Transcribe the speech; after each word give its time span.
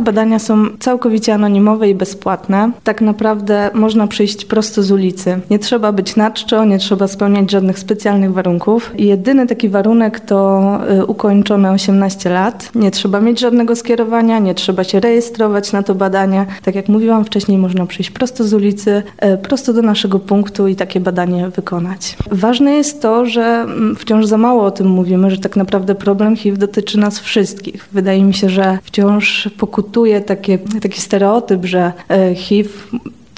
Badania 0.00 0.38
są 0.38 0.66
całkowicie 0.78 1.34
anonimowe 1.34 1.88
i 1.88 1.94
bezpłatne. 1.94 2.70
Tak 2.84 3.00
naprawdę 3.00 3.70
można 3.74 4.06
przyjść 4.06 4.44
prosto 4.44 4.82
z 4.82 4.92
ulicy. 4.92 5.40
Nie 5.50 5.58
trzeba 5.58 5.92
być 5.92 6.16
na 6.16 6.30
czczo, 6.30 6.64
nie 6.64 6.78
trzeba 6.78 7.08
spełniać 7.08 7.50
żadnych 7.50 7.78
specjalnych 7.78 8.32
warunków. 8.32 8.92
Jedyny 8.98 9.46
taki 9.46 9.68
warunek 9.68 10.20
to 10.20 10.60
y, 10.90 11.06
ukończone 11.06 11.70
18 11.72 12.30
lat. 12.30 12.70
Nie 12.74 12.90
trzeba 12.90 13.20
mieć 13.20 13.40
żadnego 13.40 13.76
skierowania, 13.76 14.38
nie 14.38 14.54
trzeba 14.54 14.84
się 14.84 15.00
rejestrować 15.00 15.72
na 15.72 15.82
to 15.82 15.94
badanie. 15.94 16.46
Tak 16.62 16.74
jak 16.74 16.88
mówiłam 16.88 17.24
wcześniej, 17.24 17.58
można 17.58 17.86
przyjść 17.86 18.10
prosto 18.10 18.44
z 18.44 18.54
ulicy, 18.54 19.02
y, 19.34 19.38
prosto 19.38 19.72
do 19.72 19.82
naszego 19.82 20.18
punktu 20.18 20.68
i 20.68 20.76
takie 20.76 21.00
badanie 21.00 21.48
wykonać. 21.48 22.16
Ważne 22.30 22.72
jest 22.72 23.02
to, 23.02 23.26
że 23.26 23.42
mm, 23.42 23.96
wciąż 23.96 24.26
za 24.26 24.38
mało 24.38 24.64
o 24.64 24.70
tym 24.70 24.86
mówimy, 24.86 25.30
że 25.30 25.38
tak 25.38 25.56
naprawdę 25.56 25.94
problem 25.94 26.36
HIV 26.36 26.58
dotyczy 26.58 26.98
nas 26.98 27.18
wszystkich. 27.18 27.88
Wydaje 27.92 28.24
mi 28.24 28.34
się, 28.34 28.48
że 28.48 28.78
wciąż 28.82 29.48
pokutuje 29.90 30.20
takie, 30.20 30.58
taki 30.82 31.00
stereotyp, 31.00 31.64
że 31.64 31.92
y, 32.32 32.34
HIV 32.34 32.70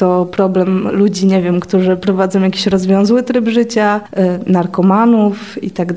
to 0.02 0.26
problem 0.26 0.88
ludzi, 0.92 1.26
nie 1.26 1.42
wiem, 1.42 1.60
którzy 1.60 1.96
prowadzą 1.96 2.42
jakiś 2.42 2.66
rozwiązły 2.66 3.22
tryb 3.22 3.48
życia, 3.48 4.00
y, 4.46 4.50
narkomanów 4.52 5.62
i 5.62 5.70
tak 5.70 5.92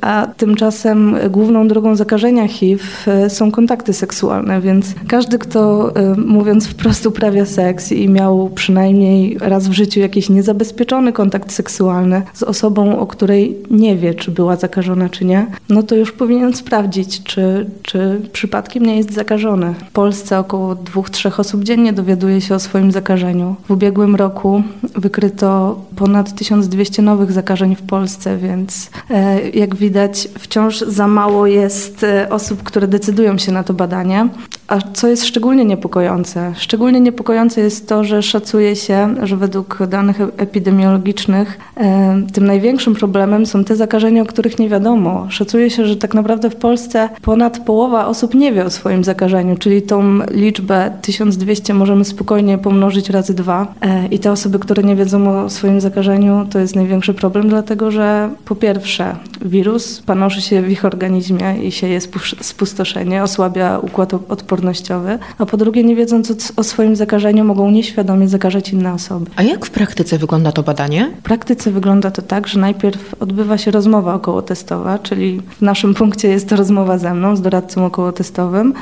a 0.00 0.26
tymczasem 0.36 1.16
główną 1.30 1.68
drogą 1.68 1.96
zakażenia 1.96 2.48
HIV 2.48 2.84
y, 3.26 3.30
są 3.30 3.50
kontakty 3.50 3.92
seksualne, 3.92 4.60
więc 4.60 4.94
każdy, 5.08 5.38
kto 5.38 5.92
y, 5.96 6.16
mówiąc 6.16 6.66
wprost 6.66 7.06
uprawia 7.06 7.46
seks 7.46 7.92
i 7.92 8.08
miał 8.08 8.50
przynajmniej 8.54 9.38
raz 9.40 9.68
w 9.68 9.72
życiu 9.72 10.00
jakiś 10.00 10.28
niezabezpieczony 10.28 11.12
kontakt 11.12 11.52
seksualny 11.52 12.22
z 12.32 12.42
osobą, 12.42 12.98
o 12.98 13.06
której 13.06 13.56
nie 13.70 13.96
wie, 13.96 14.14
czy 14.14 14.30
była 14.30 14.56
zakażona, 14.56 15.08
czy 15.08 15.24
nie, 15.24 15.46
no 15.68 15.82
to 15.82 15.94
już 15.94 16.12
powinien 16.12 16.54
sprawdzić, 16.54 17.22
czy, 17.22 17.66
czy 17.82 18.20
przypadkiem 18.32 18.86
nie 18.86 18.96
jest 18.96 19.12
zakażony. 19.12 19.74
W 19.88 19.92
Polsce 19.92 20.38
około 20.38 20.74
dwóch, 20.74 21.10
trzech 21.10 21.40
osób 21.40 21.64
dziennie 21.64 21.92
dowiaduje 21.92 22.40
się 22.40 22.54
o 22.54 22.58
swoim 22.58 22.92
zakażeniu 22.92 23.31
w 23.64 23.70
ubiegłym 23.70 24.16
roku 24.16 24.62
wykryto 24.94 25.80
ponad 25.96 26.34
1200 26.34 27.02
nowych 27.02 27.32
zakażeń 27.32 27.76
w 27.76 27.82
Polsce, 27.82 28.38
więc 28.38 28.90
e, 29.10 29.50
jak 29.50 29.76
widać 29.76 30.28
wciąż 30.38 30.80
za 30.80 31.08
mało 31.08 31.46
jest 31.46 32.04
e, 32.04 32.28
osób, 32.30 32.62
które 32.62 32.88
decydują 32.88 33.38
się 33.38 33.52
na 33.52 33.64
to 33.64 33.74
badanie. 33.74 34.28
A 34.68 34.78
co 34.92 35.08
jest 35.08 35.24
szczególnie 35.24 35.64
niepokojące? 35.64 36.52
Szczególnie 36.56 37.00
niepokojące 37.00 37.60
jest 37.60 37.88
to, 37.88 38.04
że 38.04 38.22
szacuje 38.22 38.76
się, 38.76 39.14
że 39.22 39.36
według 39.36 39.78
danych 39.88 40.20
epidemiologicznych 40.36 41.58
e, 41.76 42.22
tym 42.32 42.46
największym 42.46 42.94
problemem 42.94 43.46
są 43.46 43.64
te 43.64 43.76
zakażenia, 43.76 44.22
o 44.22 44.26
których 44.26 44.58
nie 44.58 44.68
wiadomo. 44.68 45.26
Szacuje 45.30 45.70
się, 45.70 45.86
że 45.86 45.96
tak 45.96 46.14
naprawdę 46.14 46.50
w 46.50 46.56
Polsce 46.56 47.08
ponad 47.22 47.58
połowa 47.58 48.06
osób 48.06 48.34
nie 48.34 48.52
wie 48.52 48.64
o 48.64 48.70
swoim 48.70 49.04
zakażeniu, 49.04 49.56
czyli 49.56 49.82
tą 49.82 50.18
liczbę 50.30 50.90
1200 51.02 51.74
możemy 51.74 52.04
spokojnie 52.04 52.58
pomnożyć 52.58 53.10
razy 53.22 53.34
dwa. 53.34 53.74
E, 53.80 54.06
I 54.06 54.18
te 54.18 54.32
osoby, 54.32 54.58
które 54.58 54.82
nie 54.82 54.96
wiedzą 54.96 55.44
o 55.44 55.50
swoim 55.50 55.80
zakażeniu, 55.80 56.46
to 56.50 56.58
jest 56.58 56.76
największy 56.76 57.14
problem, 57.14 57.48
dlatego 57.48 57.90
że 57.90 58.30
po 58.44 58.54
pierwsze 58.54 59.16
wirus 59.44 60.00
panoszy 60.00 60.40
się 60.40 60.62
w 60.62 60.70
ich 60.70 60.84
organizmie 60.84 61.64
i 61.64 61.72
się 61.72 61.88
jest 61.88 62.12
spustoszenie, 62.40 63.22
osłabia 63.22 63.78
układ 63.78 64.14
odpornościowy, 64.14 65.18
a 65.38 65.46
po 65.46 65.56
drugie 65.56 65.84
nie 65.84 65.96
wiedząc 65.96 66.52
o 66.56 66.62
swoim 66.62 66.96
zakażeniu 66.96 67.44
mogą 67.44 67.70
nieświadomie 67.70 68.28
zakażać 68.28 68.72
inne 68.72 68.94
osoby. 68.94 69.30
A 69.36 69.42
jak 69.42 69.66
w 69.66 69.70
praktyce 69.70 70.18
wygląda 70.18 70.52
to 70.52 70.62
badanie? 70.62 71.10
W 71.20 71.22
praktyce 71.22 71.70
wygląda 71.70 72.10
to 72.10 72.22
tak, 72.22 72.48
że 72.48 72.60
najpierw 72.60 73.14
odbywa 73.20 73.58
się 73.58 73.70
rozmowa 73.70 74.14
okołotestowa, 74.14 74.98
czyli 74.98 75.40
w 75.58 75.62
naszym 75.62 75.94
punkcie 75.94 76.28
jest 76.28 76.48
to 76.48 76.56
rozmowa 76.56 76.98
ze 76.98 77.14
mną, 77.14 77.36
z 77.36 77.42
doradcą 77.42 77.86
okołotestowym 77.86 78.74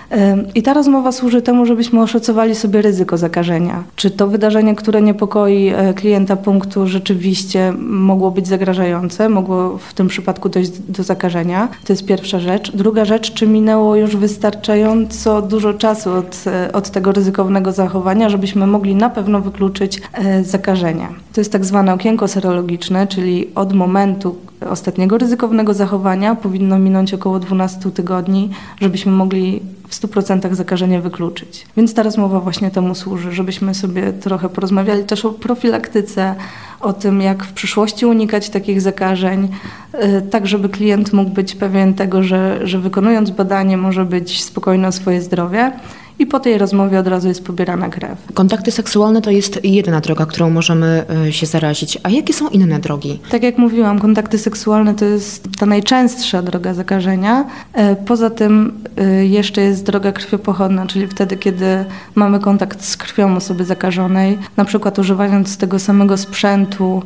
i 0.55 0.63
ta 0.63 0.75
rozmowa 0.75 1.13
służy 1.13 1.43
temu, 1.43 1.67
żebyśmy 1.67 2.03
oszacowali 2.03 2.55
sobie 2.55 2.83
ryzyko 2.83 3.19
zakażenia. 3.19 3.85
Czy 3.97 4.11
to 4.11 4.30
wydarzenie, 4.31 4.75
które 4.75 5.03
niepokoi 5.03 5.69
e, 5.69 5.95
klienta 5.95 6.37
punktu 6.37 6.87
rzeczywiście 6.87 7.73
mogło 7.79 8.31
być 8.31 8.49
zagrażające, 8.49 9.29
mogło 9.29 9.79
w 9.79 9.95
tym 9.95 10.09
przypadku 10.09 10.49
dojść 10.49 10.71
do 10.71 11.03
zakażenia. 11.03 11.69
To 11.85 11.93
jest 11.93 12.07
pierwsza 12.07 12.41
rzecz. 12.41 12.77
Druga 12.77 13.05
rzecz, 13.05 13.35
czy 13.35 13.47
minęło 13.47 13.97
już 13.97 14.17
wystarczająco 14.17 15.43
dużo 15.43 15.75
czasu 15.75 16.11
od, 16.13 16.45
e, 16.47 16.73
od 16.73 16.91
tego 16.91 17.13
ryzykownego 17.13 17.73
zachowania, 17.73 18.29
żebyśmy 18.29 18.67
mogli 18.67 18.95
na 18.95 19.11
pewno 19.11 19.41
wykluczyć 19.41 20.03
e, 20.13 20.45
zakażenie. 20.45 21.09
To 21.33 21.41
jest 21.41 21.53
tak 21.53 21.65
zwane 21.65 21.95
okienko 21.95 22.29
serologiczne, 22.29 23.07
czyli 23.07 23.55
od 23.55 23.73
momentu 23.73 24.37
ostatniego 24.71 25.19
ryzykownego 25.19 25.75
zachowania 25.75 26.35
powinno 26.35 26.79
minąć 26.79 27.15
około 27.15 27.39
12 27.39 27.91
tygodni, 27.91 28.51
żebyśmy 28.81 29.13
mogli 29.13 29.61
w 29.91 30.01
100% 30.01 30.55
zakażenie 30.55 31.01
wykluczyć. 31.01 31.67
Więc 31.77 31.95
ta 31.95 32.03
rozmowa 32.03 32.41
właśnie 32.41 32.71
temu 32.71 32.95
służy, 32.95 33.33
żebyśmy 33.33 33.75
sobie 33.75 34.13
trochę 34.13 34.49
porozmawiali 34.49 35.05
też 35.05 35.25
o 35.25 35.31
profilaktyce, 35.31 36.35
o 36.81 36.93
tym, 36.93 37.23
jak 37.23 37.45
w 37.45 37.53
przyszłości 37.53 38.07
unikać 38.07 38.51
takich 38.51 38.81
zakażeń, 38.81 39.49
y, 39.95 40.23
tak 40.31 40.47
żeby 40.47 40.69
klient 40.69 41.13
mógł 41.13 41.31
być 41.31 41.55
pewien 41.55 41.95
tego, 41.95 42.23
że, 42.23 42.61
że 42.67 42.79
wykonując 42.79 43.31
badanie 43.31 43.77
może 43.77 44.05
być 44.05 44.45
spokojny 44.45 44.87
o 44.87 44.93
swoje 44.93 45.23
zdrowie 45.23 45.73
i 46.21 46.27
po 46.27 46.41
tej 46.41 46.59
rozmowie 46.59 46.99
od 46.99 47.07
razu 47.07 47.29
jest 47.29 47.45
pobierana 47.45 47.89
krew. 47.89 48.19
Kontakty 48.35 48.71
seksualne 48.71 49.23
to 49.23 49.31
jest 49.31 49.65
jedna 49.65 50.01
droga, 50.01 50.27
którą 50.27 50.51
możemy 50.51 51.05
e, 51.27 51.33
się 51.33 51.47
zarazić. 51.47 51.99
A 52.03 52.11
jakie 52.11 52.33
są 52.33 52.49
inne 52.49 52.79
drogi? 52.79 53.21
Tak 53.31 53.43
jak 53.43 53.59
mówiłam, 53.59 53.99
kontakty 53.99 54.39
seksualne 54.39 54.95
to 54.95 55.05
jest 55.05 55.49
ta 55.59 55.67
najczęstsza 55.67 56.43
droga 56.43 56.75
zakażenia. 56.75 57.45
E, 57.73 57.97
poza 57.97 58.31
tym 58.31 58.73
e, 58.97 59.27
jeszcze 59.27 59.63
jest 59.63 59.85
droga 59.85 60.13
krwiopochodna, 60.13 60.87
czyli 60.87 61.07
wtedy, 61.07 61.37
kiedy 61.37 61.85
mamy 62.15 62.41
kontakt 62.41 62.85
z 62.85 62.97
krwią 62.97 63.37
osoby 63.37 63.65
zakażonej, 63.65 64.39
na 64.57 64.65
przykład 64.65 64.99
używając 64.99 65.57
tego 65.57 65.79
samego 65.79 66.17
sprzętu, 66.17 67.03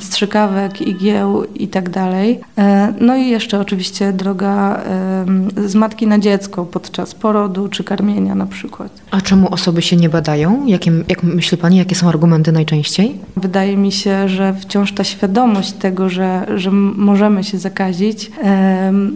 strzykawek, 0.00 0.82
igieł 0.82 1.44
i 1.54 1.68
tak. 1.68 1.90
No 3.00 3.16
i 3.16 3.28
jeszcze 3.28 3.60
oczywiście 3.60 4.12
droga 4.12 4.80
z 5.66 5.74
matki 5.74 6.06
na 6.06 6.18
dziecko 6.18 6.64
podczas 6.64 7.14
porodu 7.14 7.68
czy 7.68 7.84
karmienia 7.84 8.19
na 8.20 8.46
przykład. 8.46 9.00
A 9.10 9.20
czemu 9.20 9.54
osoby 9.54 9.82
się 9.82 9.96
nie 9.96 10.08
badają? 10.08 10.66
Jakie, 10.66 10.92
jak 11.08 11.22
myśli 11.22 11.58
Pani, 11.58 11.76
jakie 11.76 11.94
są 11.94 12.08
argumenty 12.08 12.52
najczęściej? 12.52 13.18
Wydaje 13.36 13.76
mi 13.76 13.92
się, 13.92 14.28
że 14.28 14.54
wciąż 14.54 14.92
ta 14.92 15.04
świadomość 15.04 15.72
tego, 15.72 16.08
że, 16.08 16.46
że 16.56 16.70
możemy 16.70 17.44
się 17.44 17.58
zakazić, 17.58 18.30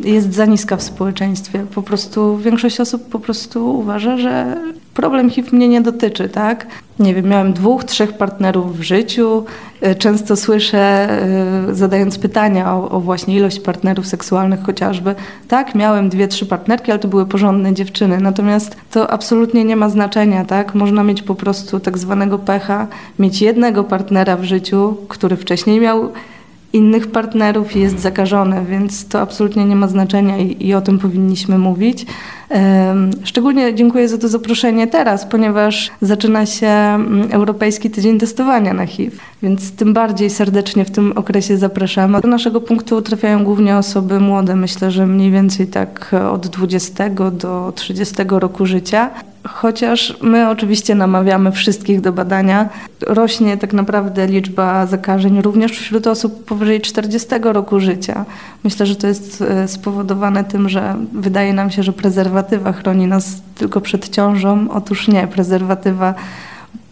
jest 0.04 0.34
za 0.34 0.46
niska 0.46 0.76
w 0.76 0.82
społeczeństwie. 0.82 1.66
Po 1.74 1.82
prostu 1.82 2.38
większość 2.38 2.80
osób 2.80 3.08
po 3.08 3.18
prostu 3.18 3.78
uważa, 3.78 4.16
że 4.16 4.56
problem 4.94 5.30
HIV 5.30 5.48
mnie 5.52 5.68
nie 5.68 5.80
dotyczy, 5.80 6.28
tak? 6.28 6.66
Nie 6.98 7.14
wiem, 7.14 7.28
miałem 7.28 7.52
dwóch, 7.52 7.84
trzech 7.84 8.12
partnerów 8.12 8.78
w 8.78 8.82
życiu. 8.82 9.44
E, 9.80 9.94
często 9.94 10.36
słyszę, 10.36 10.78
e, 10.78 11.74
zadając 11.74 12.18
pytania 12.18 12.74
o, 12.74 12.90
o, 12.90 13.00
właśnie 13.00 13.36
ilość 13.36 13.60
partnerów 13.60 14.06
seksualnych 14.06 14.62
chociażby, 14.62 15.14
tak, 15.48 15.74
miałem 15.74 16.08
dwie, 16.08 16.28
trzy 16.28 16.46
partnerki, 16.46 16.90
ale 16.90 17.00
to 17.00 17.08
były 17.08 17.26
porządne 17.26 17.74
dziewczyny. 17.74 18.20
Natomiast 18.20 18.76
to 18.90 19.10
absolutnie 19.10 19.64
nie 19.64 19.76
ma 19.76 19.88
znaczenia, 19.88 20.44
tak? 20.44 20.74
Można 20.74 21.04
mieć 21.04 21.22
po 21.22 21.34
prostu 21.34 21.80
tak 21.80 21.98
zwanego 21.98 22.38
pecha, 22.38 22.86
mieć 23.18 23.42
jednego 23.42 23.84
partnera 23.84 24.36
w 24.36 24.44
życiu, 24.44 24.96
który 25.08 25.36
wcześniej 25.36 25.80
miał 25.80 26.12
innych 26.74 27.06
partnerów 27.06 27.76
jest 27.76 28.00
zakażony, 28.00 28.64
więc 28.70 29.08
to 29.08 29.20
absolutnie 29.20 29.64
nie 29.64 29.76
ma 29.76 29.88
znaczenia 29.88 30.38
i, 30.38 30.66
i 30.66 30.74
o 30.74 30.80
tym 30.80 30.98
powinniśmy 30.98 31.58
mówić. 31.58 32.06
Szczególnie 33.24 33.74
dziękuję 33.74 34.08
za 34.08 34.18
to 34.18 34.28
zaproszenie 34.28 34.86
teraz, 34.86 35.26
ponieważ 35.26 35.90
zaczyna 36.00 36.46
się 36.46 36.66
mm, 36.66 37.28
Europejski 37.32 37.90
Tydzień 37.90 38.18
Testowania 38.18 38.74
na 38.74 38.86
HIV, 38.86 39.16
więc 39.42 39.72
tym 39.72 39.92
bardziej 39.92 40.30
serdecznie 40.30 40.84
w 40.84 40.90
tym 40.90 41.12
okresie 41.12 41.56
zapraszamy. 41.56 42.20
Do 42.20 42.28
naszego 42.28 42.60
punktu 42.60 43.02
trafiają 43.02 43.44
głównie 43.44 43.76
osoby 43.76 44.20
młode, 44.20 44.56
myślę, 44.56 44.90
że 44.90 45.06
mniej 45.06 45.30
więcej 45.30 45.66
tak 45.66 46.14
od 46.32 46.46
20 46.46 47.08
do 47.30 47.72
30 47.74 48.14
roku 48.28 48.66
życia. 48.66 49.10
Chociaż 49.48 50.16
my 50.22 50.50
oczywiście 50.50 50.94
namawiamy 50.94 51.52
wszystkich 51.52 52.00
do 52.00 52.12
badania, 52.12 52.68
rośnie 53.06 53.56
tak 53.56 53.72
naprawdę 53.72 54.26
liczba 54.26 54.86
zakażeń 54.86 55.42
również 55.42 55.72
wśród 55.72 56.06
osób 56.06 56.44
powyżej 56.44 56.80
40 56.80 57.28
roku 57.42 57.80
życia. 57.80 58.24
Myślę, 58.64 58.86
że 58.86 58.96
to 58.96 59.06
jest 59.06 59.42
e, 59.42 59.68
spowodowane 59.68 60.44
tym, 60.44 60.68
że 60.68 60.94
wydaje 61.12 61.52
nam 61.52 61.70
się, 61.70 61.82
że 61.82 61.92
prezerwatywa 61.92 62.72
chroni 62.72 63.06
nas 63.06 63.26
tylko 63.54 63.80
przed 63.80 64.08
ciążą. 64.08 64.66
Otóż 64.70 65.08
nie, 65.08 65.26
prezerwatywa 65.26 66.14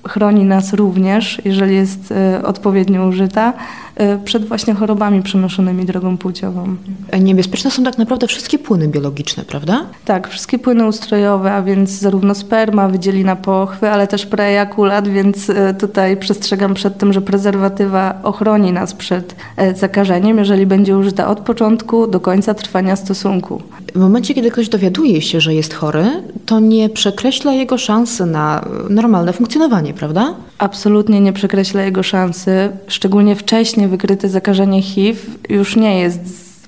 chroni 0.08 0.44
nas 0.44 0.72
również, 0.72 1.42
jeżeli 1.44 1.74
jest 1.74 2.12
e, 2.12 2.42
odpowiednio 2.46 3.06
użyta, 3.06 3.52
e, 3.96 4.18
przed 4.18 4.44
właśnie 4.48 4.74
chorobami 4.74 5.22
przenoszonymi 5.22 5.84
drogą 5.84 6.18
płciową. 6.18 6.76
Niebezpieczne 7.20 7.70
są 7.70 7.84
tak 7.84 7.98
naprawdę 7.98 8.26
wszystkie 8.26 8.58
płyny 8.58 8.88
biologiczne, 8.88 9.44
prawda? 9.44 9.86
Tak, 10.04 10.28
wszystkie 10.28 10.58
płyny 10.58 10.86
ustrojowe, 10.86 11.52
a 11.52 11.62
więc 11.62 11.90
zarówno 11.90 12.34
sperma, 12.34 12.88
wydzielina 12.88 13.36
pochwy, 13.36 13.90
ale 13.90 14.06
też 14.06 14.26
prejakulat, 14.26 15.08
więc 15.08 15.50
e, 15.50 15.74
tutaj 15.74 16.16
przestrzegam 16.16 16.74
przed 16.74 16.98
tym, 16.98 17.12
że 17.12 17.20
prezerwatywa 17.20 18.14
ochroni 18.22 18.72
nas 18.72 18.94
przed 18.94 19.36
zakażeniem, 19.74 20.38
jeżeli 20.38 20.66
będzie 20.66 20.96
użyta 20.98 21.28
od 21.28 21.40
początku 21.40 22.06
do 22.06 22.20
końca 22.20 22.54
trwania 22.54 22.96
stosunku. 22.96 23.62
W 23.94 23.98
momencie, 23.98 24.34
kiedy 24.34 24.50
ktoś 24.50 24.68
dowiaduje 24.68 25.22
się, 25.22 25.40
że 25.40 25.54
jest 25.54 25.74
chory, 25.74 26.04
to 26.46 26.60
nie 26.60 26.88
przekreśla 26.88 27.52
jego 27.52 27.78
szansy 27.78 28.26
na 28.26 28.64
normalne 28.90 29.32
funkcjonowanie, 29.32 29.94
prawda? 29.94 30.34
Absolutnie 30.58 31.20
nie 31.20 31.32
przekreśla 31.32 31.82
jego 31.82 32.02
szansy. 32.02 32.68
Szczególnie 32.86 33.36
wcześnie 33.36 33.88
wykryte 33.88 34.28
zakażenie 34.28 34.82
HIV 34.82 35.20
już 35.48 35.76
nie 35.76 36.00
jest 36.00 36.20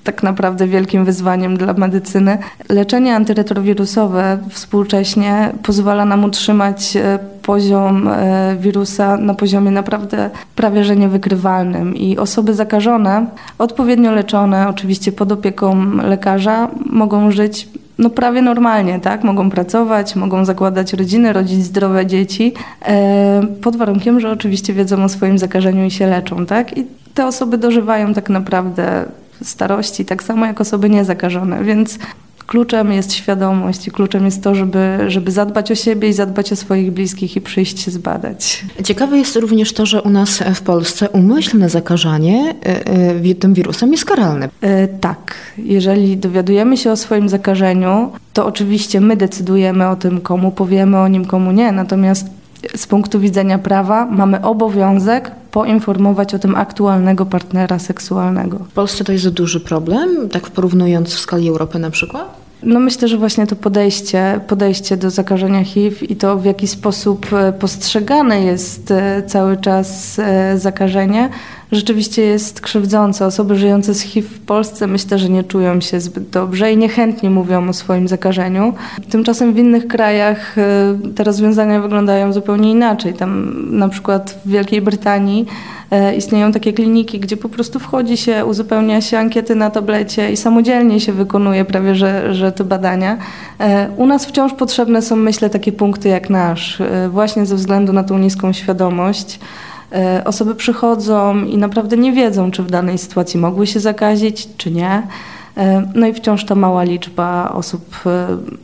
tak 0.05 0.23
naprawdę 0.23 0.67
wielkim 0.67 1.05
wyzwaniem 1.05 1.57
dla 1.57 1.73
medycyny. 1.73 2.37
Leczenie 2.69 3.15
antyretrowirusowe 3.15 4.37
współcześnie 4.49 5.51
pozwala 5.63 6.05
nam 6.05 6.23
utrzymać 6.23 6.95
e, 6.95 7.19
poziom 7.45 8.07
e, 8.07 8.55
wirusa 8.59 9.17
na 9.17 9.33
poziomie 9.33 9.71
naprawdę 9.71 10.29
prawie 10.55 10.83
że 10.83 10.95
niewykrywalnym 10.95 11.95
i 11.95 12.17
osoby 12.17 12.53
zakażone, 12.53 13.25
odpowiednio 13.57 14.11
leczone, 14.11 14.69
oczywiście 14.69 15.11
pod 15.11 15.31
opieką 15.31 15.97
lekarza, 15.97 16.69
mogą 16.85 17.31
żyć 17.31 17.69
no 17.97 18.09
prawie 18.09 18.41
normalnie, 18.41 18.99
tak? 18.99 19.23
Mogą 19.23 19.49
pracować, 19.49 20.15
mogą 20.15 20.45
zakładać 20.45 20.93
rodziny, 20.93 21.33
rodzić 21.33 21.63
zdrowe 21.63 22.05
dzieci, 22.05 22.53
e, 22.85 23.41
pod 23.61 23.75
warunkiem, 23.75 24.19
że 24.19 24.31
oczywiście 24.31 24.73
wiedzą 24.73 25.03
o 25.03 25.09
swoim 25.09 25.37
zakażeniu 25.37 25.85
i 25.85 25.91
się 25.91 26.07
leczą, 26.07 26.45
tak? 26.45 26.77
I 26.77 26.85
te 27.13 27.27
osoby 27.27 27.57
dożywają 27.57 28.13
tak 28.13 28.29
naprawdę 28.29 29.05
starości, 29.43 30.05
tak 30.05 30.23
samo 30.23 30.45
jak 30.45 30.61
osoby 30.61 30.89
niezakażone, 30.89 31.63
więc 31.63 31.99
kluczem 32.47 32.91
jest 32.91 33.13
świadomość 33.13 33.87
i 33.87 33.91
kluczem 33.91 34.25
jest 34.25 34.43
to, 34.43 34.55
żeby, 34.55 34.97
żeby 35.07 35.31
zadbać 35.31 35.71
o 35.71 35.75
siebie 35.75 36.09
i 36.09 36.13
zadbać 36.13 36.51
o 36.51 36.55
swoich 36.55 36.91
bliskich 36.91 37.35
i 37.35 37.41
przyjść 37.41 37.79
się 37.79 37.91
zbadać. 37.91 38.65
Ciekawe 38.83 39.17
jest 39.17 39.35
również 39.35 39.73
to, 39.73 39.85
że 39.85 40.01
u 40.01 40.09
nas 40.09 40.43
w 40.55 40.61
Polsce 40.61 41.09
umyślne 41.09 41.69
zakażanie 41.69 42.55
e, 42.65 42.85
e, 43.31 43.35
tym 43.35 43.53
wirusem 43.53 43.91
jest 43.91 44.05
karalne. 44.05 44.49
E, 44.61 44.87
tak, 44.87 45.35
jeżeli 45.57 46.17
dowiadujemy 46.17 46.77
się 46.77 46.91
o 46.91 46.95
swoim 46.95 47.29
zakażeniu, 47.29 48.11
to 48.33 48.45
oczywiście 48.45 49.01
my 49.01 49.17
decydujemy 49.17 49.87
o 49.87 49.95
tym, 49.95 50.21
komu 50.21 50.51
powiemy 50.51 50.97
o 50.97 51.07
nim, 51.07 51.25
komu 51.25 51.51
nie, 51.51 51.71
natomiast 51.71 52.34
z 52.75 52.87
punktu 52.87 53.19
widzenia 53.19 53.59
prawa 53.59 54.05
mamy 54.05 54.41
obowiązek 54.41 55.31
poinformować 55.51 56.33
o 56.33 56.39
tym 56.39 56.55
aktualnego 56.55 57.25
partnera 57.25 57.79
seksualnego. 57.79 58.57
W 58.57 58.73
Polsce 58.73 59.03
to 59.03 59.11
jest 59.11 59.29
duży 59.29 59.59
problem, 59.59 60.29
tak 60.29 60.49
porównując 60.49 61.13
w 61.13 61.19
skali 61.19 61.49
Europy 61.49 61.79
na 61.79 61.89
przykład? 61.89 62.45
No 62.63 62.79
myślę, 62.79 63.07
że 63.07 63.17
właśnie 63.17 63.47
to 63.47 63.55
podejście, 63.55 64.39
podejście 64.47 64.97
do 64.97 65.09
zakażenia 65.09 65.63
HIV 65.63 66.05
i 66.05 66.15
to 66.15 66.37
w 66.37 66.45
jaki 66.45 66.67
sposób 66.67 67.33
e, 67.33 67.53
postrzegane 67.53 68.41
jest 68.41 68.91
e, 68.91 69.23
cały 69.27 69.57
czas 69.57 70.19
e, 70.19 70.57
zakażenie, 70.59 71.29
rzeczywiście 71.71 72.21
jest 72.21 72.61
krzywdzące. 72.61 73.25
Osoby 73.25 73.55
żyjące 73.55 73.93
z 73.93 74.01
HIV 74.01 74.29
w 74.29 74.39
Polsce 74.39 74.87
myślę, 74.87 75.19
że 75.19 75.29
nie 75.29 75.43
czują 75.43 75.81
się 75.81 75.99
zbyt 75.99 76.29
dobrze 76.29 76.71
i 76.71 76.77
niechętnie 76.77 77.29
mówią 77.29 77.69
o 77.69 77.73
swoim 77.73 78.07
zakażeniu. 78.07 78.73
Tymczasem 79.09 79.53
w 79.53 79.57
innych 79.57 79.87
krajach 79.87 80.55
te 81.15 81.23
rozwiązania 81.23 81.81
wyglądają 81.81 82.33
zupełnie 82.33 82.71
inaczej. 82.71 83.13
Tam 83.13 83.55
na 83.77 83.89
przykład 83.89 84.39
w 84.45 84.49
Wielkiej 84.49 84.81
Brytanii 84.81 85.45
istnieją 86.17 86.51
takie 86.51 86.73
kliniki, 86.73 87.19
gdzie 87.19 87.37
po 87.37 87.49
prostu 87.49 87.79
wchodzi 87.79 88.17
się, 88.17 88.45
uzupełnia 88.45 89.01
się 89.01 89.19
ankiety 89.19 89.55
na 89.55 89.69
tablecie 89.69 90.31
i 90.31 90.37
samodzielnie 90.37 90.99
się 90.99 91.13
wykonuje 91.13 91.65
prawie, 91.65 91.95
że, 91.95 92.35
że 92.35 92.51
te 92.51 92.63
badania. 92.63 93.17
U 93.97 94.05
nas 94.05 94.25
wciąż 94.25 94.53
potrzebne 94.53 95.01
są, 95.01 95.15
myślę, 95.15 95.49
takie 95.49 95.71
punkty 95.71 96.09
jak 96.09 96.29
nasz, 96.29 96.81
właśnie 97.09 97.45
ze 97.45 97.55
względu 97.55 97.93
na 97.93 98.03
tą 98.03 98.17
niską 98.17 98.53
świadomość. 98.53 99.39
Osoby 100.25 100.55
przychodzą 100.55 101.45
i 101.45 101.57
naprawdę 101.57 101.97
nie 101.97 102.13
wiedzą, 102.13 102.51
czy 102.51 102.63
w 102.63 102.71
danej 102.71 102.97
sytuacji 102.97 103.39
mogły 103.39 103.67
się 103.67 103.79
zakazić, 103.79 104.47
czy 104.57 104.71
nie. 104.71 105.07
No 105.95 106.07
i 106.07 106.13
wciąż 106.13 106.45
ta 106.45 106.55
mała 106.55 106.83
liczba 106.83 107.51
osób 107.53 108.03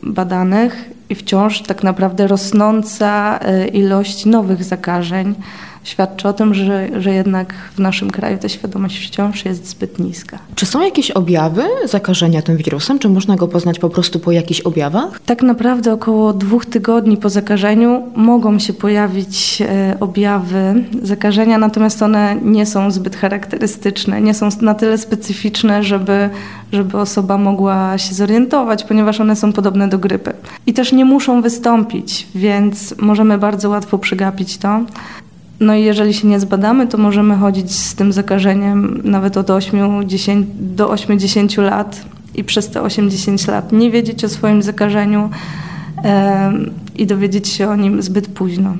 badanych 0.02 0.90
i 1.08 1.14
wciąż 1.14 1.62
tak 1.62 1.82
naprawdę 1.82 2.26
rosnąca 2.26 3.40
ilość 3.72 4.26
nowych 4.26 4.64
zakażeń 4.64 5.34
świadczy 5.84 6.28
o 6.28 6.32
tym, 6.32 6.54
że, 6.54 7.00
że 7.00 7.12
jednak 7.12 7.54
w 7.76 7.78
naszym 7.78 8.10
kraju 8.10 8.38
ta 8.38 8.48
świadomość 8.48 9.06
wciąż 9.06 9.44
jest 9.44 9.68
zbyt 9.68 9.98
niska. 9.98 10.38
Czy 10.54 10.66
są 10.66 10.80
jakieś 10.80 11.10
objawy 11.10 11.62
zakażenia 11.84 12.42
tym 12.42 12.56
wirusem? 12.56 12.98
Czy 12.98 13.08
można 13.08 13.36
go 13.36 13.48
poznać 13.48 13.78
po 13.78 13.90
prostu 13.90 14.18
po 14.20 14.32
jakichś 14.32 14.60
objawach? 14.60 15.20
Tak 15.26 15.42
naprawdę 15.42 15.92
około 15.92 16.32
dwóch 16.32 16.66
tygodni 16.66 17.16
po 17.16 17.30
zakażeniu 17.30 18.02
mogą 18.16 18.58
się 18.58 18.72
pojawić 18.72 19.62
e, 19.62 19.96
objawy 20.00 20.84
zakażenia, 21.02 21.58
natomiast 21.58 22.02
one 22.02 22.36
nie 22.42 22.66
są 22.66 22.90
zbyt 22.90 23.16
charakterystyczne, 23.16 24.20
nie 24.20 24.34
są 24.34 24.48
na 24.60 24.74
tyle 24.74 24.98
specyficzne, 24.98 25.82
żeby, 25.82 26.30
żeby 26.72 26.98
osoba 26.98 27.38
mogła 27.38 27.98
się 27.98 28.14
zorientować, 28.14 28.84
ponieważ 28.84 29.20
one 29.20 29.36
są 29.36 29.52
podobne 29.52 29.88
do 29.88 29.98
grypy. 29.98 30.32
I 30.66 30.72
też 30.72 30.92
nie 30.92 31.04
muszą 31.04 31.42
wystąpić, 31.42 32.26
więc 32.34 32.94
możemy 32.98 33.38
bardzo 33.38 33.68
łatwo 33.68 33.98
przegapić 33.98 34.58
to. 34.58 34.80
No 35.62 35.74
i 35.74 35.84
jeżeli 35.84 36.14
się 36.14 36.28
nie 36.28 36.40
zbadamy, 36.40 36.86
to 36.86 36.98
możemy 36.98 37.36
chodzić 37.36 37.72
z 37.72 37.94
tym 37.94 38.12
zakażeniem 38.12 39.00
nawet 39.04 39.36
od 39.36 39.50
8 39.50 40.08
10, 40.08 40.46
do 40.60 40.90
80 40.90 41.56
lat 41.56 42.04
i 42.34 42.44
przez 42.44 42.68
te 42.68 42.82
80 42.82 43.46
lat 43.48 43.72
nie 43.72 43.90
wiedzieć 43.90 44.24
o 44.24 44.28
swoim 44.28 44.62
zakażeniu 44.62 45.30
e, 46.04 46.52
i 46.96 47.06
dowiedzieć 47.06 47.48
się 47.48 47.68
o 47.68 47.76
nim 47.76 48.02
zbyt 48.02 48.28
późno. 48.28 48.76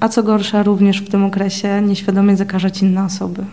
A 0.00 0.08
co 0.08 0.22
gorsza, 0.22 0.62
również 0.62 1.00
w 1.00 1.10
tym 1.10 1.24
okresie 1.24 1.82
nieświadomie 1.82 2.36
zakażać 2.36 2.82
inne 2.82 3.04
osoby. 3.04 3.44